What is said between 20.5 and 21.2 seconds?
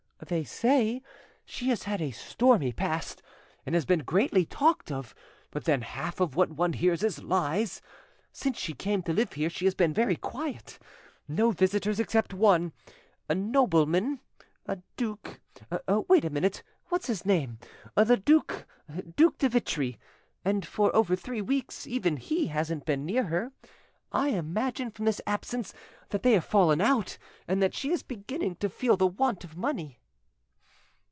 for over